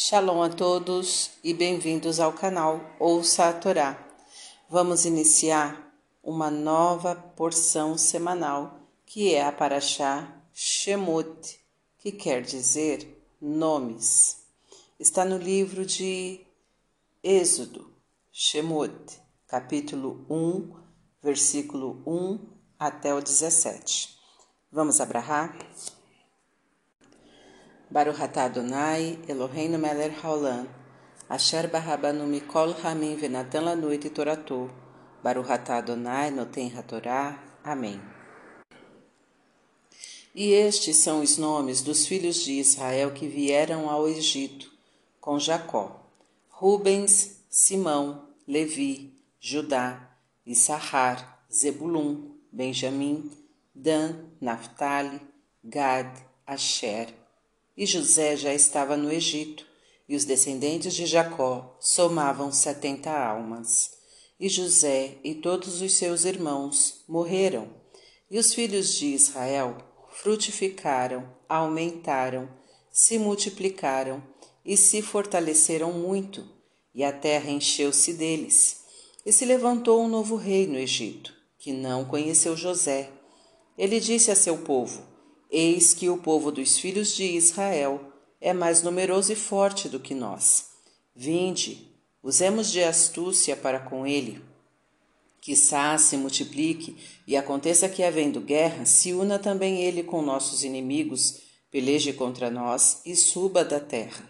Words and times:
Shalom 0.00 0.40
a 0.44 0.48
todos 0.48 1.32
e 1.42 1.52
bem-vindos 1.52 2.20
ao 2.20 2.32
canal 2.32 2.80
Ouça 3.00 3.48
a 3.48 3.52
Torá. 3.52 3.98
Vamos 4.70 5.04
iniciar 5.04 5.92
uma 6.22 6.52
nova 6.52 7.16
porção 7.16 7.98
semanal 7.98 8.78
que 9.04 9.34
é 9.34 9.44
a 9.44 9.50
Paraxá 9.50 10.40
Shemot, 10.54 11.58
que 11.98 12.12
quer 12.12 12.42
dizer 12.42 13.28
nomes. 13.42 14.36
Está 15.00 15.24
no 15.24 15.36
livro 15.36 15.84
de 15.84 16.46
Êxodo, 17.20 17.92
Shemot, 18.30 19.20
capítulo 19.48 20.24
1, 20.30 20.76
versículo 21.20 22.04
1 22.06 22.38
até 22.78 23.12
o 23.12 23.20
17. 23.20 24.16
Vamos 24.70 25.00
abrahar? 25.00 25.58
Baruch 27.90 28.20
atah 28.20 28.44
Adonai, 28.44 29.18
Eloheinu 29.26 29.78
melech 29.78 30.20
haolam, 30.20 30.66
asher 31.30 31.68
barabanu 31.68 32.26
mikol 32.28 32.74
hamim 32.74 33.16
venatan 33.16 33.64
lanu 33.64 33.90
et 33.90 34.14
toratou, 34.14 34.68
Baruch 35.22 35.48
atah 35.48 35.78
Adonai 35.78 36.30
noten 36.30 36.70
hatorá. 36.70 37.38
Amém. 37.64 37.98
E 40.34 40.52
estes 40.52 40.96
são 40.98 41.22
os 41.22 41.38
nomes 41.38 41.80
dos 41.80 42.06
filhos 42.06 42.44
de 42.44 42.60
Israel 42.60 43.10
que 43.12 43.26
vieram 43.26 43.88
ao 43.88 44.06
Egito, 44.06 44.70
com 45.18 45.38
Jacó: 45.38 46.12
Rubens, 46.50 47.40
Simão, 47.48 48.28
Levi, 48.46 49.14
Judá, 49.40 50.10
Issachar, 50.44 51.42
Zebulun, 51.50 52.36
Benjamim, 52.52 53.30
Dan, 53.74 54.26
Naphtali, 54.40 55.20
Gad, 55.64 56.10
Asher, 56.46 57.17
e 57.78 57.86
José 57.86 58.36
já 58.36 58.52
estava 58.52 58.96
no 58.96 59.08
Egito, 59.08 59.64
e 60.08 60.16
os 60.16 60.24
descendentes 60.24 60.92
de 60.94 61.06
Jacó 61.06 61.76
somavam 61.78 62.50
setenta 62.50 63.12
almas. 63.12 63.92
E 64.40 64.48
José 64.48 65.18
e 65.22 65.36
todos 65.36 65.80
os 65.80 65.92
seus 65.92 66.24
irmãos 66.24 67.04
morreram, 67.08 67.68
e 68.28 68.36
os 68.36 68.52
filhos 68.52 68.94
de 68.94 69.06
Israel 69.06 69.78
frutificaram, 70.10 71.32
aumentaram, 71.48 72.48
se 72.90 73.16
multiplicaram 73.16 74.20
e 74.64 74.76
se 74.76 75.00
fortaleceram 75.00 75.92
muito, 75.92 76.44
e 76.92 77.04
a 77.04 77.12
terra 77.12 77.48
encheu-se 77.48 78.12
deles. 78.12 78.78
E 79.24 79.30
se 79.32 79.44
levantou 79.44 80.02
um 80.02 80.08
novo 80.08 80.34
rei 80.34 80.66
no 80.66 80.76
Egito, 80.76 81.32
que 81.56 81.72
não 81.72 82.04
conheceu 82.04 82.56
José. 82.56 83.12
Ele 83.76 84.00
disse 84.00 84.32
a 84.32 84.34
seu 84.34 84.58
povo: 84.58 85.00
Eis 85.50 85.94
que 85.94 86.10
o 86.10 86.18
povo 86.18 86.52
dos 86.52 86.78
filhos 86.78 87.16
de 87.16 87.24
Israel 87.24 88.12
é 88.40 88.52
mais 88.52 88.82
numeroso 88.82 89.32
e 89.32 89.36
forte 89.36 89.88
do 89.88 89.98
que 89.98 90.14
nós. 90.14 90.66
Vinde, 91.16 91.88
usemos 92.22 92.70
de 92.70 92.82
astúcia 92.84 93.56
para 93.56 93.80
com 93.80 94.06
ele. 94.06 94.42
Quizá 95.40 95.96
se 95.96 96.16
multiplique 96.16 96.96
e 97.26 97.34
aconteça 97.36 97.88
que, 97.88 98.02
havendo 98.02 98.40
guerra, 98.40 98.84
se 98.84 99.14
una 99.14 99.38
também 99.38 99.80
ele 99.82 100.02
com 100.02 100.20
nossos 100.20 100.64
inimigos, 100.64 101.40
peleje 101.70 102.12
contra 102.12 102.50
nós 102.50 103.00
e 103.06 103.16
suba 103.16 103.64
da 103.64 103.80
terra. 103.80 104.28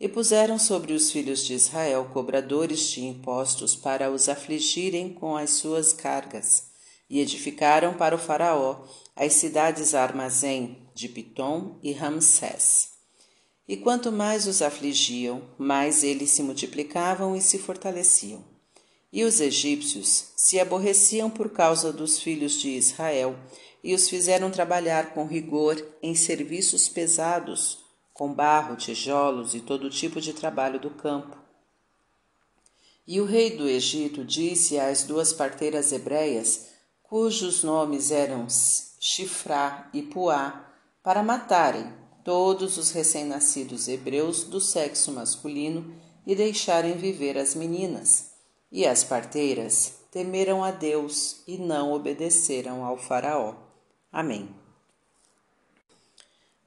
E 0.00 0.08
puseram 0.08 0.58
sobre 0.58 0.92
os 0.92 1.12
filhos 1.12 1.44
de 1.44 1.54
Israel 1.54 2.10
cobradores 2.12 2.88
de 2.88 3.04
impostos 3.04 3.76
para 3.76 4.10
os 4.10 4.28
afligirem 4.28 5.12
com 5.12 5.36
as 5.36 5.50
suas 5.50 5.92
cargas, 5.92 6.73
e 7.14 7.20
edificaram 7.20 7.94
para 7.94 8.16
o 8.16 8.18
Faraó 8.18 8.82
as 9.14 9.34
cidades 9.34 9.94
armazém 9.94 10.78
de 10.92 11.08
Pitom 11.08 11.78
e 11.80 11.92
Ramsés. 11.92 12.88
E 13.68 13.76
quanto 13.76 14.10
mais 14.10 14.48
os 14.48 14.60
afligiam, 14.60 15.40
mais 15.56 16.02
eles 16.02 16.30
se 16.30 16.42
multiplicavam 16.42 17.36
e 17.36 17.40
se 17.40 17.56
fortaleciam. 17.56 18.44
E 19.12 19.22
os 19.22 19.40
egípcios 19.40 20.32
se 20.36 20.58
aborreciam 20.58 21.30
por 21.30 21.50
causa 21.50 21.92
dos 21.92 22.18
filhos 22.18 22.60
de 22.60 22.70
Israel 22.70 23.38
e 23.84 23.94
os 23.94 24.08
fizeram 24.08 24.50
trabalhar 24.50 25.14
com 25.14 25.24
rigor 25.24 25.80
em 26.02 26.16
serviços 26.16 26.88
pesados, 26.88 27.78
com 28.12 28.34
barro, 28.34 28.74
tijolos 28.74 29.54
e 29.54 29.60
todo 29.60 29.88
tipo 29.88 30.20
de 30.20 30.32
trabalho 30.32 30.80
do 30.80 30.90
campo. 30.90 31.38
E 33.06 33.20
o 33.20 33.24
rei 33.24 33.56
do 33.56 33.68
Egito 33.68 34.24
disse 34.24 34.80
às 34.80 35.04
duas 35.04 35.32
parteiras 35.32 35.92
hebreias, 35.92 36.73
cujos 37.04 37.62
nomes 37.62 38.10
eram 38.10 38.46
Chifrá 38.98 39.88
e 39.92 40.02
Puá, 40.02 40.72
para 41.02 41.22
matarem 41.22 41.92
todos 42.24 42.78
os 42.78 42.90
recém-nascidos 42.90 43.86
hebreus 43.86 44.44
do 44.44 44.60
sexo 44.60 45.12
masculino 45.12 45.94
e 46.26 46.34
deixarem 46.34 46.94
viver 46.94 47.36
as 47.36 47.54
meninas. 47.54 48.32
E 48.72 48.86
as 48.86 49.04
parteiras 49.04 49.92
temeram 50.10 50.64
a 50.64 50.70
Deus 50.70 51.42
e 51.46 51.58
não 51.58 51.92
obedeceram 51.92 52.82
ao 52.82 52.96
Faraó. 52.96 53.54
Amém. 54.10 54.48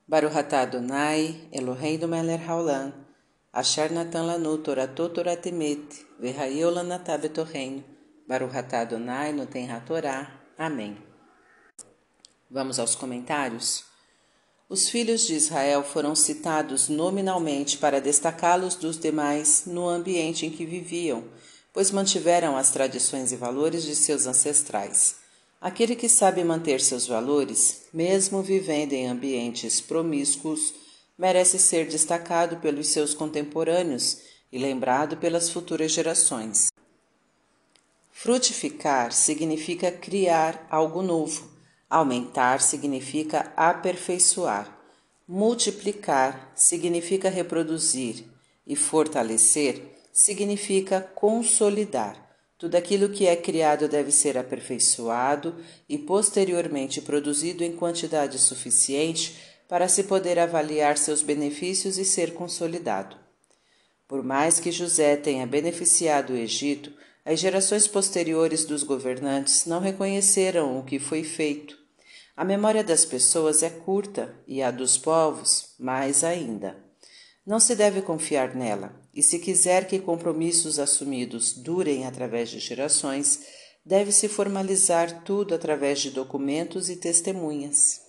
Baruch 0.08 0.38
atah 0.38 0.62
Adonai, 0.62 1.50
Eloheinu 1.52 2.08
melech 2.08 2.46
haolam, 2.48 2.94
asher 3.52 3.92
natan 3.92 4.26
lanu 4.28 4.58
toratot 4.60 5.14
toratemet, 5.14 6.06
betorreino, 6.20 7.84
Baruch 8.28 8.58
atah 8.58 8.82
Adonai 8.82 9.32
noten 9.32 9.72
hatorá. 9.72 10.30
Amém. 10.58 10.98
Vamos 12.52 12.78
aos 12.78 12.94
comentários? 12.94 13.86
Os 14.68 14.90
filhos 14.90 15.22
de 15.22 15.34
Israel 15.34 15.82
foram 15.82 16.14
citados 16.14 16.90
nominalmente 16.90 17.78
para 17.78 18.02
destacá-los 18.02 18.76
dos 18.76 19.00
demais 19.00 19.64
no 19.66 19.88
ambiente 19.88 20.46
em 20.46 20.52
que 20.52 20.66
viviam, 20.66 21.24
pois 21.72 21.90
mantiveram 21.90 22.58
as 22.58 22.70
tradições 22.70 23.32
e 23.32 23.38
valores 23.38 23.84
de 23.84 23.96
seus 23.96 24.28
ancestrais. 24.28 25.16
Aquele 25.62 25.96
que 25.96 26.10
sabe 26.10 26.44
manter 26.44 26.82
seus 26.82 27.08
valores, 27.08 27.84
mesmo 27.94 28.44
vivendo 28.44 28.92
em 28.92 29.08
ambientes 29.08 29.80
promíscuos, 29.80 30.74
merece 31.18 31.58
ser 31.58 31.88
destacado 31.88 32.58
pelos 32.58 32.90
seus 32.90 33.14
contemporâneos 33.14 34.18
e 34.52 34.58
lembrado 34.58 35.16
pelas 35.16 35.50
futuras 35.50 35.94
gerações. 35.94 36.68
Frutificar 38.20 39.14
significa 39.14 39.92
criar 39.92 40.66
algo 40.72 41.04
novo 41.04 41.56
Aumentar 41.88 42.62
significa 42.62 43.54
aperfeiçoar. 43.56 44.76
Multiplicar 45.28 46.52
significa 46.56 47.30
reproduzir. 47.30 48.26
E 48.66 48.76
fortalecer 48.76 49.84
significa 50.12 51.00
consolidar. 51.14 52.18
Tudo 52.58 52.74
aquilo 52.74 53.10
que 53.10 53.28
é 53.28 53.36
criado 53.36 53.88
deve 53.88 54.12
ser 54.12 54.36
aperfeiçoado 54.36 55.56
e 55.88 55.96
posteriormente 55.96 57.00
produzido 57.02 57.64
em 57.64 57.72
quantidade 57.72 58.40
suficiente 58.40 59.38
para 59.70 59.88
se 59.88 60.06
poder 60.06 60.40
avaliar 60.40 60.98
seus 60.98 61.22
benefícios 61.22 62.00
e 62.00 62.04
ser 62.04 62.34
consolidado. 62.34 63.16
Por 64.08 64.24
mais 64.24 64.60
que 64.60 64.72
José 64.72 65.16
tenha 65.16 65.46
beneficiado 65.46 66.34
o 66.34 66.36
Egito, 66.36 66.92
as 67.28 67.42
gerações 67.42 67.86
posteriores 67.90 68.64
dos 68.64 68.84
governantes 68.84 69.66
não 69.66 69.82
reconheceram 69.82 70.80
o 70.80 70.84
que 70.86 70.98
foi 70.98 71.26
feito. 71.26 71.78
A 72.38 72.46
memória 72.46 72.82
das 72.82 73.04
pessoas 73.04 73.62
é 73.62 73.70
curta 73.70 74.34
e 74.48 74.64
a 74.64 74.72
dos 74.72 74.98
povos 74.98 75.74
mais 75.78 76.24
ainda. 76.24 76.78
Não 77.46 77.60
se 77.60 77.76
deve 77.76 78.02
confiar 78.02 78.56
nela, 78.56 78.96
e 79.14 79.22
se 79.22 79.40
quiser 79.40 79.88
que 79.88 80.00
compromissos 80.00 80.80
assumidos 80.80 81.52
durem 81.52 82.06
através 82.06 82.50
de 82.50 82.60
gerações, 82.60 83.42
deve-se 83.86 84.30
formalizar 84.30 85.26
tudo 85.26 85.54
através 85.54 86.00
de 86.00 86.12
documentos 86.12 86.90
e 86.90 86.96
testemunhas. 86.96 88.04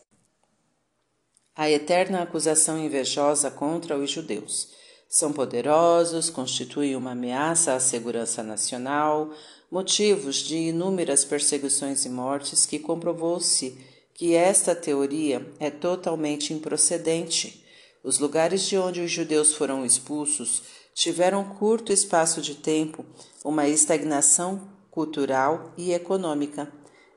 A 1.57 1.69
eterna 1.69 2.23
acusação 2.23 2.79
invejosa 2.79 3.51
contra 3.51 3.99
os 3.99 4.13
judeus 4.13 4.79
são 5.09 5.33
poderosos, 5.33 6.29
constituem 6.29 6.95
uma 6.95 7.13
ameaça 7.13 7.73
à 7.73 7.81
segurança 7.81 8.43
nacional, 8.43 9.31
motivos 9.71 10.37
de 10.37 10.57
inúmeras 10.57 11.25
perseguições 11.25 12.05
e 12.05 12.11
mortes 12.11 12.67
que 12.67 12.79
comprovou-se 12.79 13.79
que 14.13 14.35
esta 14.35 14.75
teoria 14.75 15.47
é 15.59 15.71
totalmente 15.71 16.53
improcedente. 16.53 17.65
Os 18.05 18.19
lugares 18.19 18.63
de 18.63 18.77
onde 18.77 19.01
os 19.01 19.11
judeus 19.11 19.55
foram 19.55 19.87
expulsos 19.87 20.63
tiveram 20.95 21.45
curto 21.45 21.93
espaço 21.93 22.43
de 22.43 22.57
tempo 22.57 23.07
uma 23.45 23.69
estagnação 23.69 24.69
cultural 24.91 25.73
e 25.77 25.93
econômica. 25.93 26.71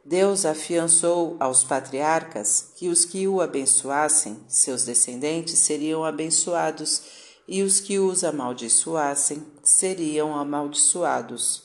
Deus 0.05 0.45
afiançou 0.45 1.35
aos 1.39 1.63
patriarcas 1.63 2.71
que 2.75 2.87
os 2.87 3.05
que 3.05 3.27
o 3.27 3.41
abençoassem, 3.41 4.37
seus 4.47 4.85
descendentes, 4.85 5.57
seriam 5.59 6.03
abençoados 6.03 7.01
e 7.47 7.63
os 7.63 7.79
que 7.79 7.99
os 7.99 8.23
amaldiçoassem 8.23 9.45
seriam 9.63 10.35
amaldiçoados. 10.35 11.63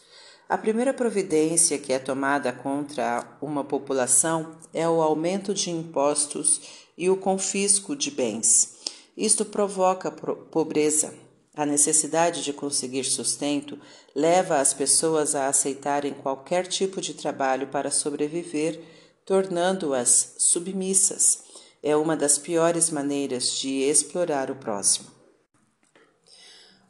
A 0.49 0.56
primeira 0.56 0.94
providência 0.94 1.78
que 1.78 1.93
é 1.93 1.99
tomada 1.99 2.52
contra 2.52 3.37
uma 3.43 3.64
população 3.64 4.56
é 4.73 4.88
o 4.88 5.02
aumento 5.02 5.52
de 5.52 5.70
impostos 5.70 6.61
e 6.96 7.11
o 7.11 7.17
confisco 7.17 7.96
de 7.96 8.11
bens. 8.11 8.76
Isto 9.17 9.44
provoca 9.44 10.11
pobreza. 10.11 11.14
A 11.56 11.64
necessidade 11.64 12.44
de 12.44 12.52
conseguir 12.52 13.05
sustento 13.05 13.78
leva 14.14 14.58
as 14.58 14.75
pessoas 14.75 15.34
a 15.34 15.49
aceitarem 15.49 16.12
qualquer 16.12 16.67
tipo 16.67 17.00
de 17.00 17.14
trabalho 17.14 17.69
para 17.69 17.90
sobreviver, 17.90 18.78
tornando-as 19.25 20.34
submissas. 20.38 21.44
É 21.82 21.96
uma 21.96 22.14
das 22.14 22.37
piores 22.37 22.90
maneiras 22.90 23.52
de 23.58 23.81
explorar 23.82 24.50
o 24.50 24.56
próximo. 24.56 25.16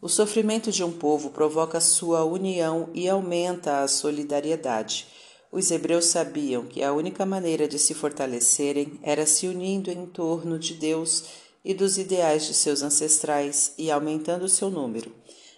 O 0.01 0.09
sofrimento 0.09 0.71
de 0.71 0.85
um 0.85 0.93
povo 0.93 1.31
provoca 1.31 1.81
sua 1.81 2.23
união 2.23 2.91
e 2.93 3.09
aumenta 3.09 3.81
a 3.81 3.89
solidariedade. 3.89 5.07
Os 5.51 5.71
hebreus 5.71 6.05
sabiam 6.05 6.67
que 6.67 6.83
a 6.83 6.93
única 6.93 7.25
maneira 7.25 7.67
de 7.67 7.79
se 7.79 7.95
fortalecerem 7.95 9.01
era 9.03 9.25
se 9.25 9.49
unindo 9.49 9.91
em 9.91 10.05
torno 10.05 10.59
de 10.59 10.75
Deus 10.75 11.25
e 11.65 11.73
dos 11.73 11.97
ideais 11.97 12.47
de 12.47 12.53
seus 12.53 12.83
ancestrais 12.83 13.73
e 13.79 13.91
aumentando 13.91 14.49
seu 14.51 14.71
número. 14.71 15.11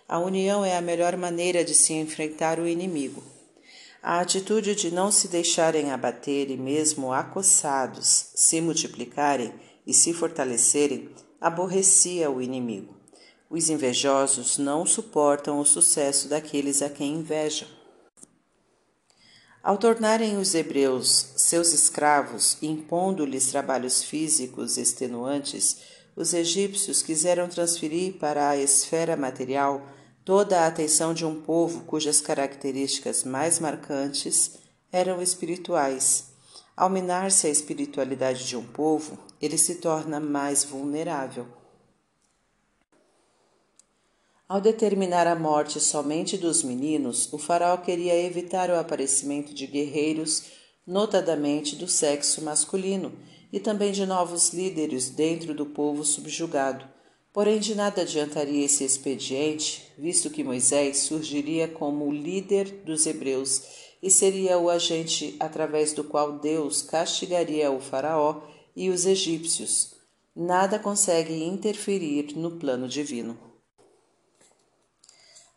A 0.09 0.21
união 0.21 0.65
é 0.65 0.77
a 0.77 0.81
melhor 0.81 1.17
maneira 1.17 1.65
de 1.65 1.75
se 1.75 1.93
enfrentar 1.95 2.61
o 2.61 2.69
inimigo. 2.69 3.23
A 4.01 4.21
atitude 4.21 4.77
de 4.77 4.93
não 4.93 5.11
se 5.11 5.27
deixarem 5.27 5.91
abater 5.91 6.49
e 6.49 6.57
mesmo 6.57 7.13
acossados 7.13 8.31
se 8.37 8.61
multiplicarem 8.61 9.53
e 9.85 9.93
se 9.93 10.15
fortalecerem 10.15 11.11
aborrecia 11.41 12.31
o 12.31 12.41
inimigo. 12.41 12.98
Os 13.51 13.71
invejosos 13.71 14.59
não 14.59 14.85
suportam 14.85 15.59
o 15.59 15.65
sucesso 15.65 16.29
daqueles 16.29 16.83
a 16.83 16.91
quem 16.91 17.15
invejam. 17.15 17.67
Ao 19.63 19.79
tornarem 19.79 20.37
os 20.37 20.55
hebreus 20.55 21.33
seus 21.37 21.73
escravos, 21.73 22.59
impondo-lhes 22.63 23.47
trabalhos 23.47 24.03
físicos 24.03 24.77
extenuantes, 24.77 25.79
os 26.15 26.35
egípcios 26.35 27.03
quiseram 27.03 27.49
transferir 27.49 28.15
para 28.19 28.51
a 28.51 28.57
esfera 28.57 29.17
material 29.17 29.83
toda 30.25 30.61
a 30.61 30.67
atenção 30.67 31.15
de 31.15 31.25
um 31.25 31.41
povo 31.41 31.85
cujas 31.85 32.21
características 32.21 33.25
mais 33.25 33.59
marcantes 33.59 34.59
eram 34.93 35.23
espirituais. 35.23 36.33
Ao 36.77 36.91
minar-se 36.91 37.47
a 37.47 37.51
espiritualidade 37.51 38.47
de 38.47 38.57
um 38.57 38.65
povo, 38.65 39.19
ele 39.41 39.57
se 39.57 39.77
torna 39.77 40.21
mais 40.21 40.65
vulnerável. 40.65 41.58
Ao 44.49 44.63
determinar 44.63 45.27
a 45.27 45.35
morte 45.35 45.79
somente 45.79 46.39
dos 46.39 46.63
meninos, 46.63 47.31
o 47.35 47.37
faraó 47.37 47.77
queria 47.77 48.19
evitar 48.19 48.71
o 48.71 48.79
aparecimento 48.79 49.53
de 49.53 49.67
guerreiros, 49.67 50.45
notadamente 50.87 51.77
do 51.77 51.87
sexo 51.87 52.43
masculino, 52.43 53.13
e 53.53 53.61
também 53.61 53.93
de 53.93 54.07
novos 54.07 54.55
líderes 54.55 55.11
dentro 55.11 55.53
do 55.53 55.67
povo 55.67 56.03
subjugado. 56.03 56.87
Porém, 57.31 57.59
de 57.59 57.75
nada 57.75 58.01
adiantaria 58.01 58.65
esse 58.65 58.85
expediente, 58.85 59.93
visto 59.99 60.31
que 60.31 60.43
Moisés 60.43 60.97
surgiria 61.01 61.69
como 61.69 62.07
o 62.07 62.13
líder 62.13 62.83
dos 62.87 63.05
hebreus 63.05 63.63
e 64.03 64.11
seria 64.11 64.57
o 64.57 64.71
agente 64.71 65.37
através 65.39 65.93
do 65.93 66.03
qual 66.03 66.39
Deus 66.39 66.81
castigaria 66.81 67.71
o 67.71 67.81
Faraó 67.81 68.41
e 68.75 68.89
os 68.89 69.05
egípcios. 69.05 69.95
Nada 70.35 70.79
consegue 70.79 71.35
interferir 71.45 72.35
no 72.35 72.53
plano 72.53 72.89
divino. 72.89 73.48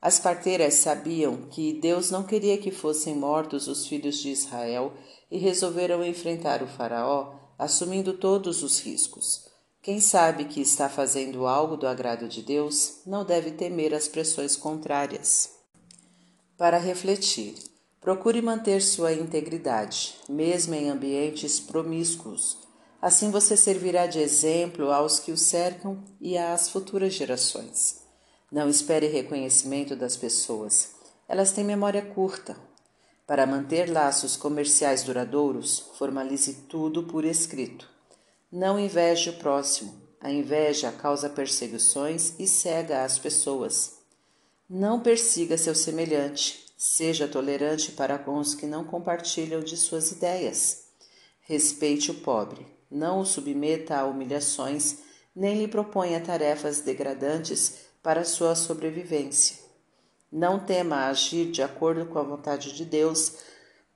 As 0.01 0.19
parteiras 0.19 0.73
sabiam 0.73 1.43
que 1.51 1.73
Deus 1.73 2.09
não 2.09 2.23
queria 2.23 2.57
que 2.57 2.71
fossem 2.71 3.15
mortos 3.15 3.67
os 3.67 3.85
filhos 3.85 4.17
de 4.17 4.31
Israel 4.31 4.93
e 5.29 5.37
resolveram 5.37 6.03
enfrentar 6.03 6.63
o 6.63 6.67
Faraó, 6.67 7.35
assumindo 7.57 8.13
todos 8.13 8.63
os 8.63 8.79
riscos. 8.79 9.45
Quem 9.79 9.99
sabe 9.99 10.45
que 10.45 10.59
está 10.59 10.89
fazendo 10.89 11.45
algo 11.45 11.77
do 11.77 11.87
agrado 11.87 12.27
de 12.27 12.41
Deus 12.41 13.01
não 13.05 13.23
deve 13.23 13.51
temer 13.51 13.93
as 13.93 14.07
pressões 14.07 14.55
contrárias. 14.55 15.51
Para 16.57 16.79
refletir, 16.79 17.55
procure 17.99 18.41
manter 18.41 18.81
sua 18.81 19.13
integridade, 19.13 20.15
mesmo 20.27 20.73
em 20.73 20.89
ambientes 20.89 21.59
promíscuos. 21.59 22.57
Assim 22.99 23.29
você 23.29 23.55
servirá 23.55 24.07
de 24.07 24.19
exemplo 24.19 24.91
aos 24.91 25.19
que 25.19 25.31
o 25.31 25.37
cercam 25.37 26.03
e 26.19 26.37
às 26.37 26.69
futuras 26.69 27.13
gerações. 27.13 28.00
Não 28.51 28.67
espere 28.67 29.07
reconhecimento 29.07 29.95
das 29.95 30.17
pessoas. 30.17 30.89
Elas 31.25 31.53
têm 31.53 31.63
memória 31.63 32.01
curta. 32.01 32.57
Para 33.25 33.47
manter 33.47 33.89
laços 33.89 34.35
comerciais 34.35 35.03
duradouros, 35.03 35.79
formalize 35.97 36.65
tudo 36.67 37.03
por 37.03 37.23
escrito. 37.23 37.89
Não 38.51 38.77
inveje 38.77 39.29
o 39.29 39.37
próximo. 39.37 39.93
A 40.19 40.29
inveja 40.29 40.91
causa 40.91 41.29
perseguições 41.29 42.33
e 42.37 42.45
cega 42.45 43.05
as 43.05 43.17
pessoas. 43.17 43.99
Não 44.69 44.99
persiga 44.99 45.57
seu 45.57 45.73
semelhante. 45.73 46.65
Seja 46.77 47.29
tolerante 47.29 47.93
para 47.93 48.19
com 48.19 48.37
os 48.37 48.53
que 48.53 48.65
não 48.65 48.83
compartilham 48.83 49.61
de 49.61 49.77
suas 49.77 50.11
ideias. 50.11 50.87
Respeite 51.39 52.11
o 52.11 52.15
pobre. 52.15 52.67
Não 52.89 53.21
o 53.21 53.25
submeta 53.25 53.95
a 53.95 54.05
humilhações, 54.05 54.97
nem 55.33 55.57
lhe 55.57 55.67
proponha 55.69 56.19
tarefas 56.19 56.81
degradantes 56.81 57.89
para 58.01 58.25
sua 58.25 58.55
sobrevivência. 58.55 59.57
Não 60.31 60.59
tema 60.59 61.07
agir 61.07 61.51
de 61.51 61.61
acordo 61.61 62.05
com 62.05 62.17
a 62.17 62.23
vontade 62.23 62.73
de 62.73 62.85
Deus, 62.85 63.33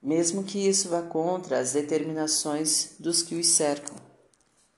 mesmo 0.02 0.44
que 0.44 0.60
isso 0.60 0.90
vá 0.90 1.02
contra 1.02 1.60
as 1.60 1.74
determinações 1.74 2.96
dos 3.00 3.22
que 3.22 3.36
os 3.36 3.48
cercam. 3.48 3.96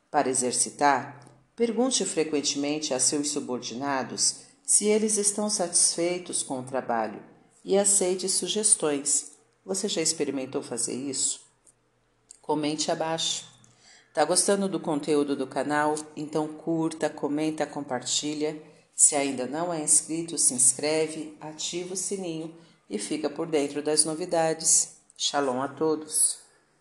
Para 0.10 0.30
exercitar, 0.30 1.20
pergunte 1.56 2.06
frequentemente 2.06 2.94
a 2.94 3.00
seus 3.00 3.30
subordinados 3.30 4.42
se 4.64 4.86
eles 4.86 5.18
estão 5.18 5.50
satisfeitos 5.50 6.44
com 6.44 6.60
o 6.60 6.64
trabalho 6.64 7.22
e 7.66 7.78
aceite 7.78 8.30
sugestões. 8.30 9.32
Você 9.66 9.90
já 9.90 10.02
experimentou 10.02 10.62
fazer 10.62 10.94
isso? 10.94 11.42
Comente 12.42 12.90
abaixo. 12.92 13.46
Tá 14.14 14.24
gostando 14.24 14.70
do 14.70 14.80
conteúdo 14.80 15.36
do 15.36 15.46
canal? 15.46 15.96
Então 16.16 16.48
curta, 16.48 17.10
comenta, 17.10 17.66
compartilha 17.66 18.62
se 18.98 19.16
ainda 19.16 19.46
não 19.46 19.72
é 19.72 19.84
inscrito, 19.84 20.40
se 20.40 20.56
inscreve, 20.56 21.38
ativa 21.40 21.94
o 21.94 21.96
sininho 21.96 22.52
e 22.90 22.98
fica 22.98 23.30
por 23.30 23.46
dentro 23.46 23.84
das 23.84 24.04
novidades. 24.04 24.98
Shalom 25.16 25.62
a 25.62 25.68
todos! 25.68 26.47